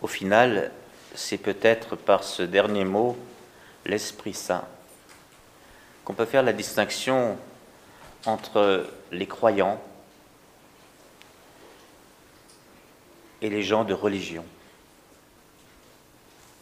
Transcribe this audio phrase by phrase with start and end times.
[0.00, 0.70] au final,
[1.14, 3.16] c'est peut-être par ce dernier mot,
[3.84, 4.64] l'Esprit Saint,
[6.04, 7.36] qu'on peut faire la distinction
[8.26, 9.80] entre les croyants
[13.40, 14.44] et les gens de religion.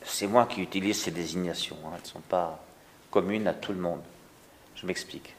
[0.05, 1.91] C'est moi qui utilise ces désignations, hein.
[1.95, 2.63] elles ne sont pas
[3.11, 4.03] communes à tout le monde.
[4.77, 5.35] Je m'explique.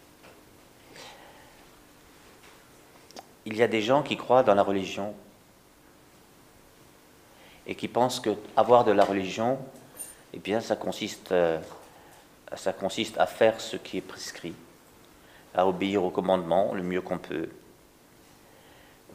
[3.45, 5.15] Il y a des gens qui croient dans la religion
[7.67, 9.59] et qui pensent que avoir de la religion,
[10.33, 11.59] eh bien, ça consiste, euh,
[12.55, 14.55] ça consiste à faire ce qui est prescrit,
[15.53, 17.49] à obéir aux commandements le mieux qu'on peut.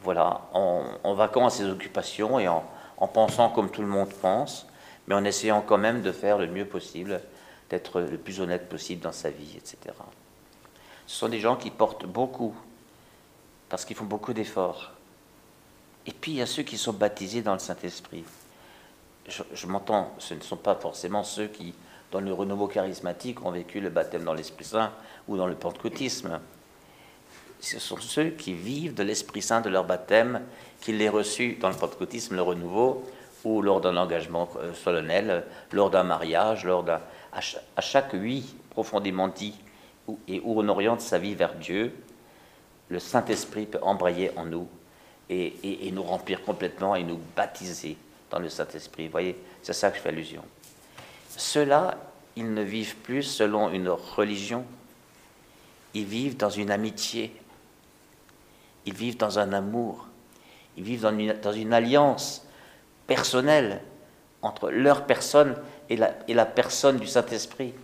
[0.03, 2.63] Voilà, en, en vaquant à ses occupations et en,
[2.97, 4.67] en pensant comme tout le monde pense,
[5.07, 7.21] mais en essayant quand même de faire le mieux possible,
[7.69, 9.95] d'être le plus honnête possible dans sa vie, etc.
[11.07, 12.55] Ce sont des gens qui portent beaucoup,
[13.69, 14.91] parce qu'ils font beaucoup d'efforts.
[16.05, 18.23] Et puis il y a ceux qui sont baptisés dans le Saint-Esprit.
[19.27, 21.73] Je, m'entends, ce ne sont pas forcément ceux qui,
[22.11, 24.91] dans le renouveau charismatique, ont vécu le baptême dans l'Esprit Saint
[25.27, 26.39] ou dans le pentecôtisme.
[27.61, 30.41] Ce sont ceux qui vivent de l'Esprit Saint de leur baptême,
[30.81, 33.03] qui l'aient reçu dans le pentecôtisme, le renouveau,
[33.45, 37.01] ou lors d'un engagement euh, solennel, lors d'un mariage, lors d'un,
[37.31, 39.55] à, chaque oui profondément dit,
[40.27, 41.93] et où on oriente sa vie vers Dieu,
[42.89, 44.67] le Saint-Esprit peut embrayer en nous
[45.29, 47.97] et, nous remplir complètement et nous baptiser
[48.33, 49.05] dans le Saint-Esprit.
[49.05, 50.43] Vous voyez, c'est ça que je fais allusion.
[51.37, 51.97] Ceux-là,
[52.35, 54.65] ils ne vivent plus selon une religion,
[55.93, 57.31] ils vivent dans une amitié,
[58.87, 60.07] ils vivent dans un amour,
[60.77, 62.43] ils vivent dans une, alliance
[63.05, 63.81] personnelle
[64.41, 65.55] entre leur personne
[65.91, 67.75] et la, personne du Saint-Esprit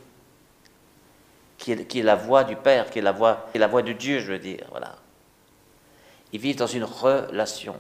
[1.59, 4.31] qui est, la voix du Père, qui est la voix, la voix de Dieu, je
[4.31, 4.65] veux dire.
[4.71, 4.95] Voilà.
[6.33, 7.75] Ils vivent dans une relation.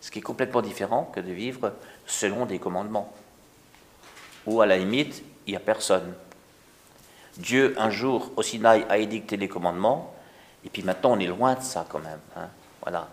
[0.00, 1.72] Ce qui est complètement différent que de vivre
[2.06, 3.12] selon des commandements.
[4.46, 6.14] Ou à la limite, il n'y a personne.
[7.36, 10.14] Dieu, un jour, au Sinaï, a édicté les commandements,
[10.64, 12.20] et puis maintenant, on est loin de ça quand même.
[12.36, 12.48] Hein.
[12.82, 13.08] Voilà.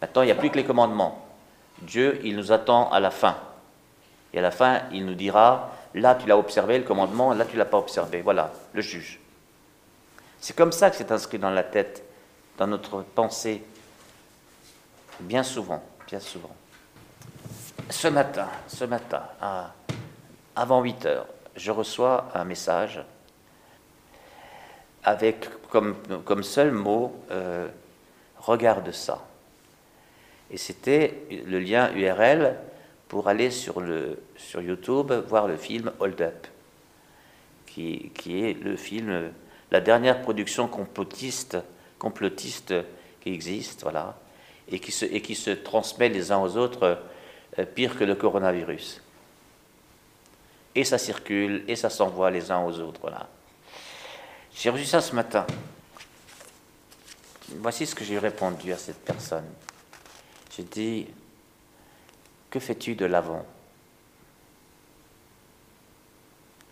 [0.00, 1.26] Maintenant, il n'y a plus que les commandements.
[1.82, 3.36] Dieu, il nous attend à la fin.
[4.32, 7.54] Et à la fin, il nous dira, Là, tu l'as observé, le commandement, là, tu
[7.54, 8.20] ne l'as pas observé.
[8.20, 9.18] Voilà, le juge.
[10.40, 12.04] C'est comme ça que c'est inscrit dans la tête,
[12.58, 13.62] dans notre pensée,
[15.20, 16.56] bien souvent, bien souvent.
[17.90, 19.22] Ce matin, ce matin,
[20.56, 23.02] avant 8 heures, je reçois un message
[25.04, 27.68] avec comme, comme seul mot euh,
[28.38, 29.26] Regarde ça.
[30.50, 32.56] Et c'était le lien URL
[33.08, 36.46] pour aller sur, le, sur YouTube voir le film Hold Up,
[37.66, 39.32] qui, qui est le film,
[39.70, 41.58] la dernière production complotiste,
[41.98, 42.74] complotiste
[43.20, 44.16] qui existe, voilà,
[44.70, 46.98] et qui se, transmet les uns aux autres
[47.58, 49.02] euh, pire que le coronavirus.
[50.74, 53.28] Et ça circule, et ça s'envoie les uns aux autres, voilà.
[54.54, 55.46] J'ai reçu ça ce matin.
[57.56, 59.46] Voici ce que j'ai répondu à cette personne.
[60.54, 61.06] J'ai dit,
[62.50, 63.46] que fais-tu de l'avant?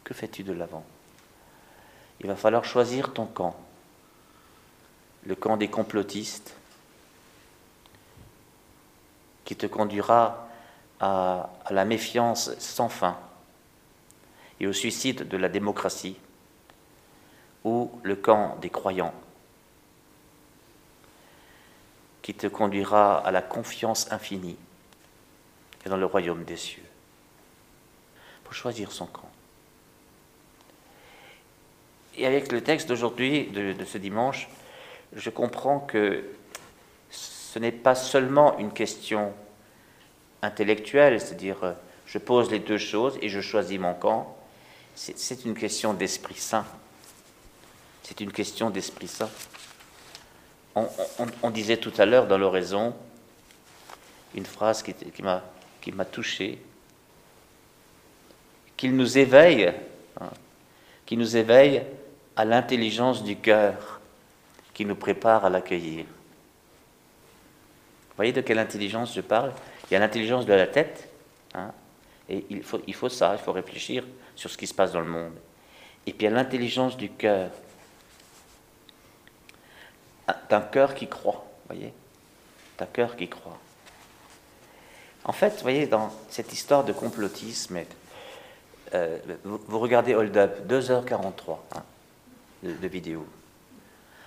[0.04, 0.84] Que fais-tu de l'avant?
[2.20, 3.56] Il va falloir choisir ton camp.
[5.24, 6.54] Le camp des complotistes
[9.46, 10.48] qui te conduira
[11.00, 13.16] à, la méfiance sans fin
[14.60, 16.16] et au suicide de la démocratie,
[17.64, 19.14] ou le camp des croyants
[22.22, 24.56] qui te conduira à la confiance infinie
[25.84, 26.82] dans le royaume des cieux.
[28.42, 29.30] Pour choisir son camp.
[32.16, 34.48] Et avec le texte d'aujourd'hui, de, de ce dimanche,
[35.14, 36.24] je comprends que
[37.56, 39.32] ce n'est pas seulement une question
[40.42, 41.72] intellectuelle, c'est-à-dire euh,
[42.04, 44.36] je pose les deux choses et je choisis mon camp,
[44.94, 46.66] c'est une question d'Esprit Saint.
[48.02, 49.30] C'est une question d'Esprit Saint.
[50.74, 52.94] On, disait tout à l'heure dans l'oraison
[54.34, 56.58] une phrase qui, qui m'a touché,
[58.76, 59.72] qu'il nous éveille,
[60.20, 60.28] hein,
[61.06, 61.82] qui nous éveille
[62.36, 64.02] à l'intelligence du cœur,
[64.74, 66.04] qui nous prépare à l'accueillir.
[68.16, 69.52] Voyez de quelle intelligence je parle?
[69.90, 71.08] Il y a l'intelligence de la tête,
[71.54, 71.72] hein,
[72.28, 74.04] et il faut, ça, il faut réfléchir
[74.34, 75.34] sur ce qui se passe dans le monde.
[76.06, 77.50] Et puis il y a l'intelligence du cœur,
[80.48, 81.92] d'un cœur qui croit, voyez?
[82.78, 83.58] D'un cœur qui croit.
[85.24, 87.80] En fait, vous voyez, dans cette histoire de complotisme,
[88.94, 91.82] euh, vous, regardez Hold Up, 2h43 hein,
[92.62, 93.26] de, vidéo.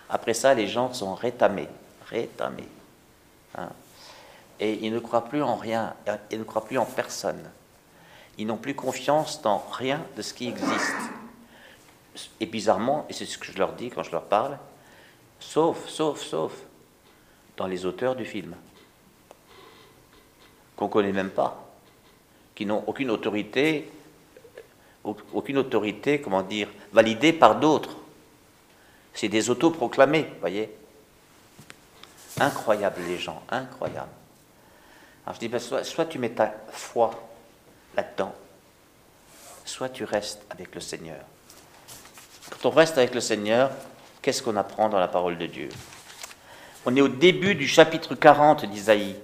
[0.09, 1.69] Après ça, les gens sont rétamés,
[2.07, 2.67] rétamés.
[3.55, 3.69] Hein.
[4.59, 5.95] et ils ne croient plus en rien,
[6.31, 7.49] ils ne croient plus en personne.
[8.37, 10.95] Ils n'ont plus confiance dans rien de ce qui existe.
[12.39, 14.57] Et bizarrement, et c'est ce que je leur dis quand je leur parle,
[15.39, 16.53] sauf, sauf, sauf,
[17.57, 18.55] dans les auteurs du film,
[20.75, 21.69] qu'on ne connaît même pas,
[22.55, 23.91] qui n'ont aucune autorité,
[25.03, 27.97] aucune autorité, comment dire, validée par d'autres.
[29.13, 30.73] C'est des autoproclamés, voyez.
[32.39, 34.09] Incroyable les gens, incroyable.
[35.25, 37.11] Alors je dis, ben, soit, soit, tu mets ta foi
[37.95, 38.33] là-dedans,
[39.65, 41.19] soit tu restes avec le Seigneur.
[42.49, 43.71] Quand on reste avec le Seigneur,
[44.21, 45.69] qu'est-ce qu'on apprend dans la parole de Dieu?
[46.85, 49.15] On est au début du chapitre 40 d'Isaïe.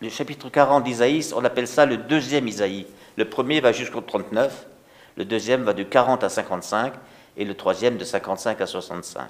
[0.00, 2.86] Le chapitre 40 d'Isaïe, on appelle ça le deuxième Isaïe.
[3.16, 4.66] Le premier va jusqu'au 39,
[5.16, 6.92] le deuxième va de 40 à 55
[7.36, 9.28] et le troisième de 55 à 65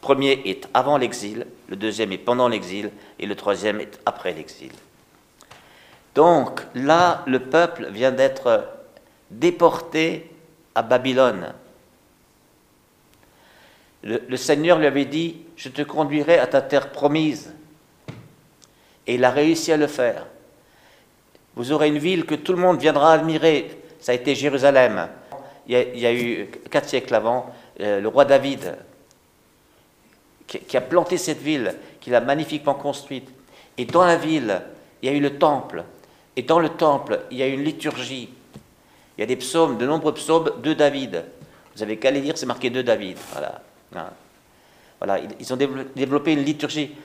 [0.00, 4.72] premier est avant l'exil, le deuxième est pendant l'exil, et le troisième est après l'exil.
[6.14, 8.64] Donc là, le peuple vient d'être
[9.30, 10.30] déporté
[10.74, 11.54] à Babylone.
[14.02, 17.52] Le, Seigneur lui avait dit, je te conduirai à ta terre promise.
[19.06, 20.26] Et il a réussi à le faire.
[21.54, 23.78] Vous aurez une ville que tout le monde viendra admirer.
[24.00, 25.08] Ça a été Jérusalem.
[25.68, 28.76] Il y a, eu quatre siècles avant, euh, le roi David
[30.58, 33.28] qui, a planté cette ville, qui l'a magnifiquement construite.
[33.78, 34.62] Et dans la ville,
[35.02, 35.84] il y a eu le temple.
[36.36, 38.28] Et dans le temple, il y a eu une liturgie.
[39.16, 41.24] Il y a des psaumes, de nombreux psaumes de David.
[41.76, 43.16] Vous avez qu'à les lire, c'est marqué de David.
[43.32, 43.62] Voilà.
[43.94, 44.10] Hein.
[44.98, 45.20] Voilà.
[45.38, 46.96] Ils ont développé une liturgie.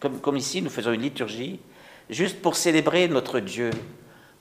[0.00, 1.60] comme, comme, ici, nous faisons une liturgie,
[2.08, 3.70] juste pour célébrer notre Dieu,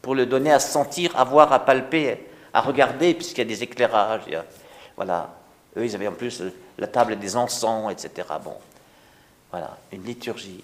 [0.01, 3.63] pour le donner à sentir, à voir, à palper, à regarder, puisqu'il y a des
[3.63, 4.21] éclairages.
[4.95, 5.35] voilà.
[5.77, 6.41] Eux, ils avaient en plus
[6.81, 8.27] la table des encens, etc.
[8.43, 8.55] Bon,
[9.51, 10.63] voilà, une liturgie.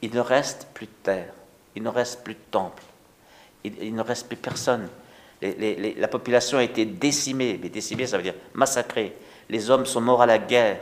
[0.00, 1.32] Il ne reste plus de terre,
[1.76, 2.82] il ne reste plus de temple,
[3.62, 4.88] il, ne reste plus personne.
[5.42, 9.14] la population a été décimée, mais décimée, ça veut dire massacrée.
[9.50, 10.80] Les hommes sont morts à la guerre.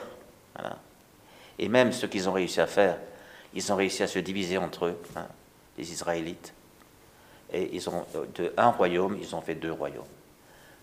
[1.59, 2.97] Et même ce qu'ils ont réussi à faire,
[3.53, 5.27] ils ont réussi à se diviser entre eux, hein,
[5.77, 6.53] les Israélites.
[7.53, 8.05] Et ils ont,
[8.37, 10.05] de un royaume, ils ont fait deux royaumes.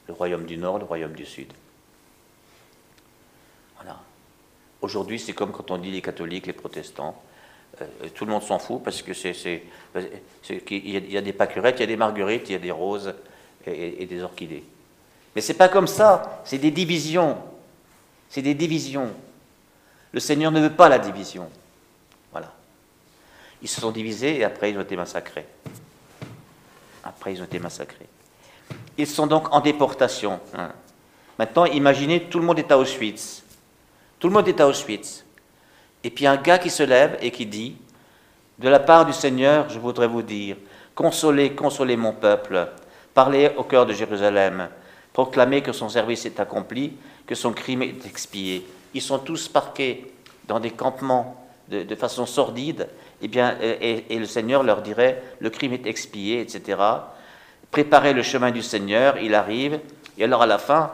[0.08, 1.52] Le royaume du nord, le royaume du sud.
[4.82, 7.22] Aujourd'hui, c'est comme quand on dit les catholiques, les protestants.
[7.82, 9.64] Euh, tout le monde s'en fout parce que c'est,
[10.70, 13.14] il y, a des pâquerettes, il y a des marguerites, il y a des roses
[13.66, 14.64] et, des orchidées.
[15.36, 16.42] Mais c'est pas comme ça.
[16.44, 17.38] C'est des divisions.
[18.30, 19.12] C'est des divisions.
[20.12, 21.50] Le Seigneur ne veut pas la division.
[22.32, 22.52] Voilà.
[23.62, 25.46] Ils se sont divisés et après ils ont été massacrés.
[27.04, 28.08] Après ils ont été massacrés.
[28.98, 30.40] Ils sont donc en déportation.
[30.54, 30.72] Hein.
[31.40, 33.44] Maintenant, imaginez, tout le monde est à Auschwitz.
[34.22, 35.26] Tout le monde est à Auschwitz.
[36.04, 37.76] Et puis un gars qui se lève et qui dit,
[38.60, 40.58] de la part du Seigneur, je voudrais vous dire,
[40.94, 42.68] consolez, consolez mon peuple,
[43.16, 44.70] parlez au cœur de Jérusalem,
[45.12, 46.94] proclamez que son service est accompli,
[47.26, 48.64] que son crime est expié.
[48.94, 50.14] Ils sont tous parqués
[50.48, 52.90] dans des campements de, façon sordide,
[53.22, 56.80] et, eh bien, et, et, le Seigneur leur dirait, le crime est expié, etc.
[57.72, 59.80] Préparez le chemin du Seigneur, il arrive,
[60.20, 60.92] et alors à la fin,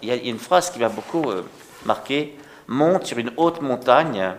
[0.00, 1.42] il y a une phrase qui m'a beaucoup euh,
[1.86, 2.36] marqué,
[2.66, 4.34] monte sur une haute montagne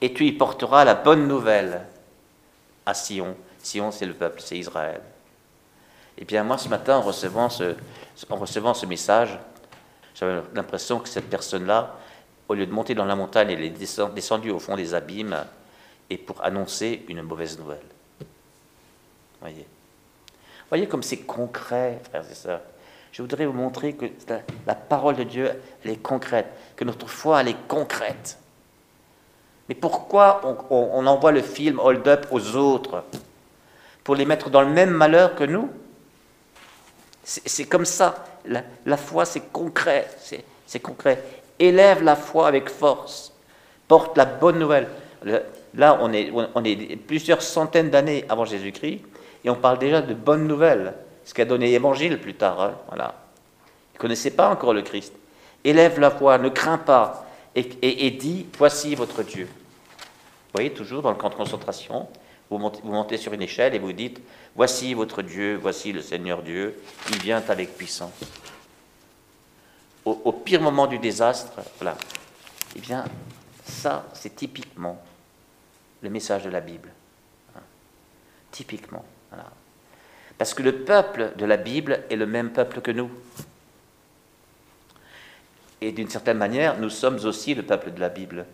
[0.00, 1.82] et tu y porteras la bonne nouvelle
[2.86, 3.36] à Sion.
[3.62, 5.00] Sion, c'est le peuple, c'est Israël.
[6.16, 7.74] Et eh bien moi, ce matin, en recevant ce,
[8.30, 9.38] en recevant ce message,
[10.14, 11.96] j'avais l'impression que cette personne-là,
[12.48, 15.36] au lieu de monter dans la montagne, elle est descendue au fond des abîmes
[16.10, 17.78] et pour annoncer une mauvaise nouvelle.
[19.40, 19.66] Voyez.
[20.68, 22.60] Voyez comme c'est concret, frères et sœurs
[23.14, 24.06] je voudrais vous montrer que
[24.66, 25.48] la, parole de Dieu,
[25.84, 28.38] elle est concrète, que notre foi, elle est concrète.
[29.68, 33.04] Mais pourquoi on, envoie le film Hold Up aux autres
[34.02, 35.70] Pour les mettre dans le même malheur que nous?
[37.22, 38.24] C'est comme ça.
[38.46, 40.08] La, foi, c'est concret.
[40.66, 41.22] C'est concret.
[41.60, 43.32] Élève la foi avec force.
[43.86, 44.88] Porte la bonne nouvelle.
[45.74, 49.02] Là, on est, on est plusieurs centaines d'années avant Jésus-Christ
[49.44, 50.94] et on parle déjà de bonnes nouvelles
[51.24, 52.60] ce qu'a donné l'Évangile plus tard.
[52.60, 53.14] Hein, voilà.
[53.92, 55.12] Ils ne connaissaient pas encore le Christ.
[55.64, 59.44] Élève la voix, ne crains pas, et, et, dis, voici votre Dieu.
[59.46, 62.08] Vous voyez, toujours dans le camp de concentration,
[62.50, 64.20] vous montez, vous montez, sur une échelle et vous dites,
[64.54, 68.12] voici votre Dieu, voici le Seigneur Dieu, il vient avec puissance.
[70.04, 71.96] Au, pire moment du désastre, voilà.
[72.76, 73.04] Eh bien,
[73.64, 75.02] ça, c'est typiquement
[76.02, 76.90] le message de la Bible.
[77.56, 77.60] Hein.
[78.50, 79.04] Typiquement.
[79.30, 79.50] Voilà.
[80.38, 83.10] Parce que le peuple de la Bible est le même peuple que nous.
[85.80, 88.46] Et d'une certaine manière, nous sommes aussi le peuple de la Bible.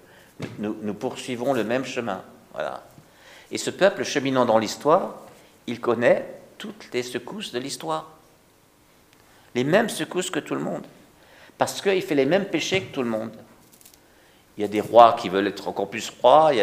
[0.59, 2.23] nous, poursuivons le même chemin.
[2.53, 2.85] Voilà.
[3.51, 5.21] Et ce peuple cheminant dans l'histoire,
[5.67, 6.27] il connaît
[6.59, 8.11] toutes les secousses de l'histoire.
[9.55, 10.85] Les mêmes secousses que tout le monde.
[11.59, 13.33] Parce qu'il fait les mêmes péchés que tout le monde.
[14.61, 16.59] Il y a des rois qui veulent être encore plus rois, il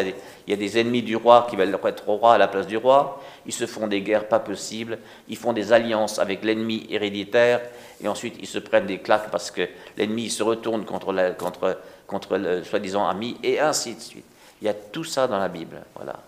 [0.48, 3.20] y, a des, ennemis du roi qui veulent être roi à la place du roi,
[3.48, 7.60] ils se font des guerres pas possibles, ils font des alliances avec l'ennemi héréditaire,
[8.00, 12.38] et ensuite ils se prennent des claques parce que l'ennemi se retourne contre, contre, contre
[12.38, 14.26] le soi-disant ami, et ainsi de suite.
[14.62, 16.20] Il y a tout ça dans la Bible, voilà.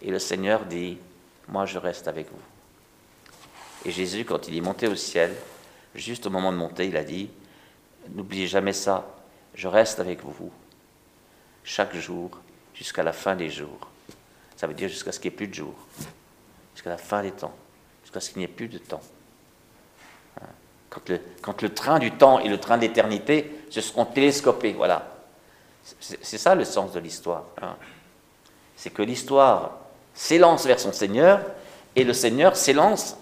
[0.00, 0.96] Et le Seigneur dit,
[1.48, 3.88] moi je reste avec vous.
[3.88, 5.34] Et Jésus, quand il est monté au ciel,
[5.96, 7.30] juste au moment de monter, il a dit,
[8.14, 9.04] n'oubliez jamais ça,
[9.54, 10.50] je reste avec vous
[11.64, 12.30] chaque jour
[12.74, 13.88] jusqu'à la fin des jours.
[14.56, 15.74] Ça veut dire jusqu'à ce qu'il n'y ait plus de jours,
[16.74, 17.54] jusqu'à la fin des temps,
[18.02, 19.02] jusqu'à ce qu'il n'y ait plus de temps.
[20.40, 20.46] Hein?
[20.90, 25.08] Quand le, train du temps et le train d'éternité se seront télescopés, voilà.
[25.82, 27.44] C'est ça le sens de l'histoire.
[27.60, 27.76] Hein?
[28.76, 29.78] C'est que l'histoire
[30.14, 31.40] s'élance vers son Seigneur
[31.96, 33.16] et le Seigneur s'élance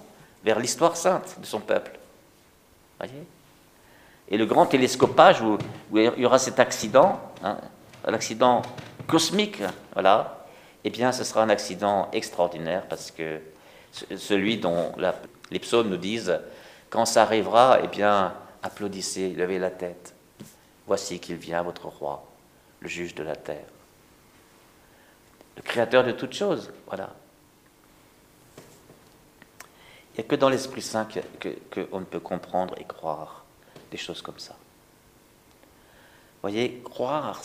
[0.44, 1.98] vers l'histoire sainte de son peuple.
[2.98, 3.24] Voyez?
[4.30, 5.58] Et le grand télescopage où,
[5.94, 7.58] il y aura cet accident, hein,
[8.04, 8.62] un accident
[9.08, 10.46] cosmique, voilà,
[10.84, 13.40] eh bien, ce sera un accident extraordinaire parce que
[14.16, 14.92] celui dont
[15.50, 16.38] les psaumes nous disent,
[16.90, 20.14] quand ça arrivera, eh bien, applaudissez, levez la tête.
[20.86, 22.24] Voici qu'il vient, votre roi,
[22.80, 23.66] le juge de la terre,
[25.56, 27.10] le créateur de toutes choses, voilà.
[30.12, 31.06] Il n'y a que dans l'Esprit Saint
[31.72, 33.39] qu'on ne peut comprendre et croire
[33.90, 34.52] des choses comme ça.
[34.52, 37.40] Vous voyez, croire,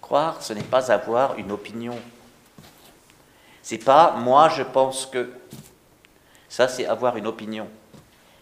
[0.00, 1.98] croire, ce n'est pas avoir une opinion.
[3.62, 5.32] C'est pas moi je pense que.
[6.48, 7.68] Ça, c'est avoir une opinion.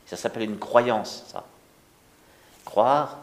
[0.07, 1.45] Ça s'appelle une croyance, ça.
[2.65, 3.19] Croire,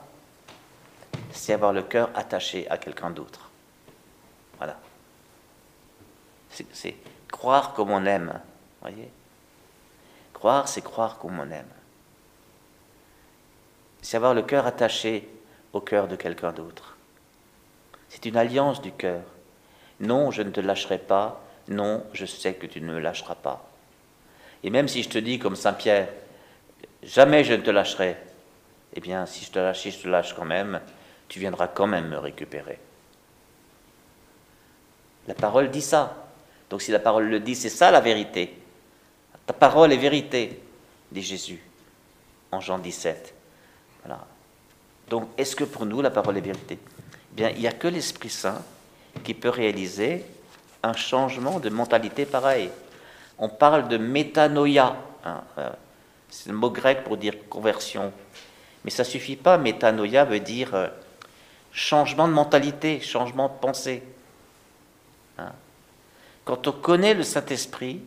[1.32, 3.50] c'est avoir le cœur attaché à quelqu'un d'autre.
[4.58, 4.78] Voilà.
[6.50, 6.96] C'est
[7.32, 8.40] croire comme on aime.
[8.82, 9.12] Voyez
[10.34, 11.70] Croire, c'est croire comme on aime
[14.06, 15.28] c'est avoir le cœur attaché
[15.74, 16.96] au cœur de quelqu'un d'autre.
[18.08, 19.24] C'est une alliance du cœur.
[20.00, 21.42] Non, je ne te lâcherai pas.
[21.70, 23.68] Non, je sais que tu ne me lâcheras pas.
[24.64, 26.10] Et même si je te dis comme Saint Pierre,
[27.02, 28.16] jamais je ne te lâcherai,
[28.94, 30.82] eh bien, si je te lâche, je te lâche quand même,
[31.28, 32.78] tu viendras quand même me récupérer.
[35.28, 36.28] La parole dit ça.
[36.70, 38.56] Donc si la parole le dit, c'est ça la vérité.
[39.48, 40.62] Ta parole est vérité,
[41.12, 41.64] dit Jésus
[42.52, 43.36] en Jean 17.
[45.10, 46.78] Donc, est-ce que pour nous, la parole est vérité?
[46.82, 48.62] Eh Bien, il n'y a que l'Esprit Saint
[49.24, 50.26] qui peut réaliser
[50.84, 52.70] un changement de mentalité pareil.
[53.38, 54.96] On parle de métanoïa.
[55.24, 55.70] Hein, euh,
[56.30, 58.12] c'est le mot grec pour dire conversion.
[58.84, 59.58] Mais ça ne suffit pas.
[59.58, 60.88] Métanoïa veut dire euh,
[61.72, 64.04] changement de mentalité, changement de pensée.
[65.38, 65.52] Hein.
[66.46, 68.02] Quand on connaît le Saint-Esprit,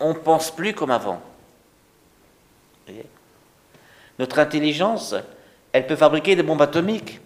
[0.00, 1.20] on ne pense plus comme avant.
[2.86, 3.06] Vous voyez?
[4.18, 5.14] Notre intelligence,
[5.72, 7.20] elle peut fabriquer des bombes atomiques,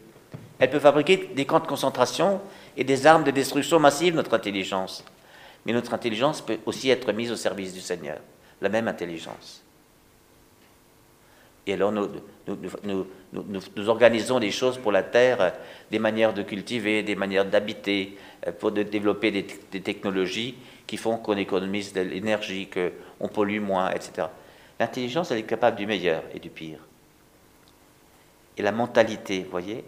[0.58, 2.40] elle peut fabriquer des camps de concentration
[2.76, 5.04] et des armes de destruction massive, notre intelligence.
[5.64, 8.18] Mais notre intelligence peut aussi être mise au service du Seigneur,
[8.60, 9.62] la même intelligence.
[11.66, 15.52] Et alors nous, organisons des choses pour la terre,
[15.90, 18.16] des manières de cultiver, des manières d'habiter,
[18.46, 19.44] euh, pour de développer des,
[19.80, 20.56] technologies
[20.86, 24.28] qui font qu'on économise de l'énergie, qu'on pollue moins, etc.
[24.80, 26.78] L'intelligence, elle est capable du meilleur et du pire.
[28.56, 29.84] Et la mentalité, vous voyez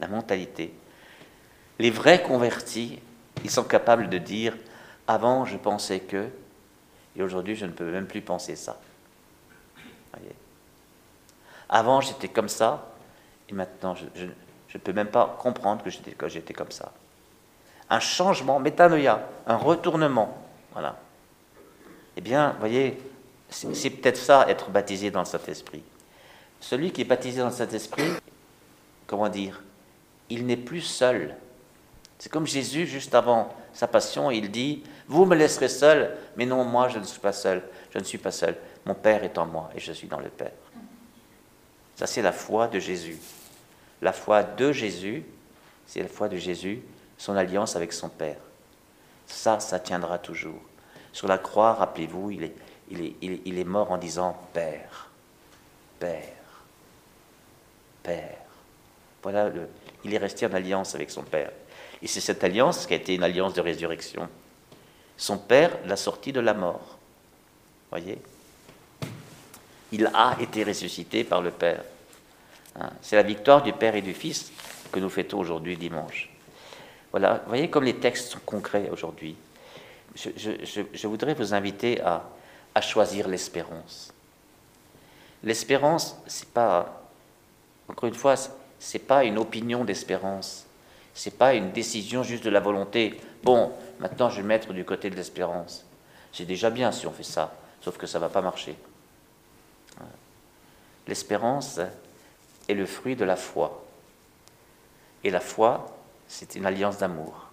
[0.00, 0.74] La mentalité.
[1.78, 2.98] Les vrais convertis,
[3.44, 4.54] ils sont capables de dire
[5.06, 6.28] avant je pensais que,
[7.16, 8.80] et aujourd'hui je ne peux même plus penser ça.
[10.12, 10.34] Voyez
[11.68, 12.92] avant j'étais comme ça,
[13.48, 16.92] et maintenant je ne peux même pas comprendre que j'étais comme ça.
[17.88, 20.36] Un changement, métanoïa, un retournement.
[20.72, 20.96] Voilà.
[22.16, 22.98] Eh bien, voyez,
[23.52, 25.82] c'est peut-être ça, être baptisé dans le Saint-Esprit.
[26.60, 28.12] Celui qui est baptisé dans le Saint-Esprit,
[29.06, 29.62] comment dire,
[30.30, 31.36] il n'est plus seul.
[32.18, 36.64] C'est comme Jésus, juste avant sa passion, il dit, vous me laisserez seul, mais non,
[36.64, 38.56] moi je ne suis pas seul, je ne suis pas seul.
[38.86, 40.52] Mon Père est en moi et je suis dans le Père.
[41.96, 43.18] Ça, c'est la foi de Jésus.
[44.00, 45.24] La foi de Jésus,
[45.86, 46.82] c'est la foi de Jésus,
[47.18, 48.38] son alliance avec son Père.
[49.26, 50.60] Ça, ça tiendra toujours.
[51.12, 52.54] Sur la croix, rappelez-vous, il est,
[52.92, 55.08] il est, mort en disant Père,
[55.98, 56.64] Père,
[58.02, 58.38] Père.
[59.22, 59.50] Voilà,
[60.04, 61.50] il est resté en alliance avec son Père.
[62.02, 64.28] Et c'est cette alliance qui a été une alliance de résurrection.
[65.16, 66.98] Son Père l'a sorti de la mort.
[67.90, 68.18] Voyez?
[69.92, 71.84] Il a été ressuscité par le Père.
[72.80, 74.50] Hein, c'est la victoire du Père et du Fils.
[74.90, 76.28] que nous fêtons aujourd'hui dimanche.
[77.12, 79.36] Voilà, voyez comme les textes sont concrets aujourd'hui.
[80.14, 82.24] Je, voudrais vous inviter à,
[82.74, 84.12] à choisir l'espérance.
[85.42, 87.02] L'espérance, c'est pas,
[87.88, 88.34] encore une fois,
[88.78, 90.66] c'est pas une opinion d'espérance.
[91.14, 93.20] C'est pas une décision juste de la volonté.
[93.42, 95.84] Bon, maintenant je vais me mettre du côté de l'espérance.
[96.32, 98.76] C'est déjà bien si on fait ça, sauf que ça va pas marcher.
[101.06, 101.80] L'espérance
[102.68, 103.84] est le fruit de la foi.
[105.24, 105.96] Et la foi,
[106.28, 107.48] c'est une alliance d'amour.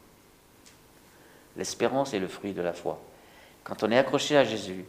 [1.57, 2.99] L'espérance est le fruit de la foi.
[3.63, 4.85] Quand on est accroché à Jésus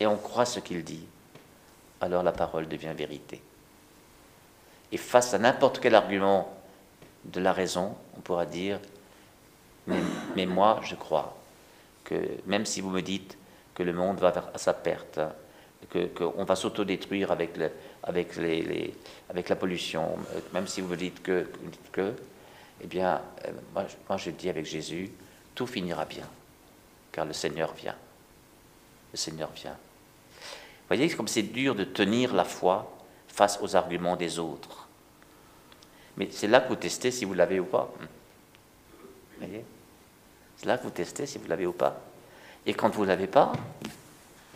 [0.00, 1.06] et on croit ce qu'il dit,
[2.00, 3.42] alors la parole devient vérité.
[4.92, 6.54] Et face à n'importe quel argument
[7.24, 8.80] de la raison, on pourra dire,
[10.36, 11.36] mais, moi je crois
[12.04, 12.14] que
[12.46, 13.36] même si vous me dites
[13.74, 15.20] que le monde va à sa perte,
[16.14, 17.52] qu'on va s'autodétruire avec,
[18.02, 18.94] avec, les,
[19.30, 20.16] avec la pollution,
[20.52, 21.46] même si vous me dites que,
[21.92, 22.14] que
[22.80, 25.10] eh bien, euh, moi, moi je dis avec Jésus,
[25.54, 26.26] tout finira bien,
[27.12, 27.96] car le Seigneur vient.
[29.12, 29.76] Le Seigneur vient.
[30.88, 32.90] Vous voyez comme c'est dur de tenir la foi
[33.28, 34.88] face aux arguments des autres.
[36.16, 37.92] Mais c'est là que vous testez si vous l'avez ou pas.
[38.00, 39.64] Vous voyez
[40.56, 42.00] C'est là que vous testez si vous l'avez ou pas.
[42.64, 43.52] Et quand vous ne l'avez pas,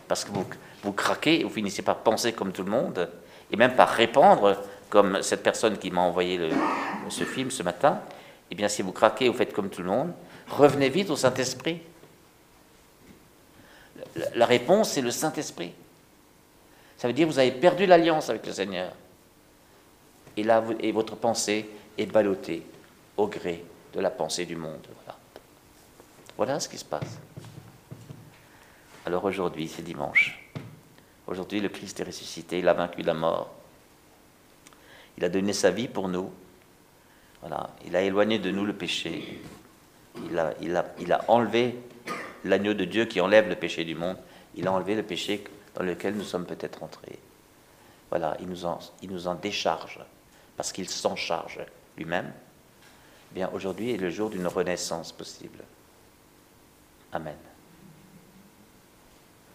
[0.07, 3.09] parce que vous, craquez, vous finissez par penser comme tout le monde,
[3.51, 4.57] et même par répandre,
[4.89, 6.49] comme cette personne qui m'a envoyé
[7.09, 8.01] ce film ce matin,
[8.49, 10.13] eh bien si vous craquez, vous faites comme tout le monde,
[10.49, 11.79] revenez vite au Saint-Esprit.
[14.33, 15.73] La réponse, c'est le Saint-Esprit.
[17.03, 18.93] Ça veut dire que vous avez perdu l'alliance avec le Seigneur.
[20.37, 22.63] Et là, et votre pensée est ballottée
[23.17, 24.87] au gré de la pensée du monde.
[25.03, 25.19] Voilà,
[26.37, 27.19] voilà ce qui se passe.
[29.05, 30.49] Alors aujourd'hui, c'est dimanche.
[31.27, 33.53] Aujourd'hui, le Christ est ressuscité, il a vaincu la mort.
[35.17, 36.31] Il a donné sa vie pour nous.
[37.41, 39.41] Voilà, il a éloigné de nous le péché.
[40.29, 41.75] Il a, il a, il a enlevé
[42.45, 44.15] l'agneau de Dieu qui enlève le péché du monde.
[44.55, 45.43] Il a enlevé le péché
[45.75, 47.19] dans lequel nous sommes peut-être entrés.
[48.09, 48.65] Voilà, il nous
[49.27, 49.99] en, décharge,
[50.55, 51.59] parce qu'il s'en charge
[51.97, 52.31] lui-même.
[53.31, 55.63] Eh bien, aujourd'hui est le jour d'une renaissance possible.
[57.11, 57.37] Amen.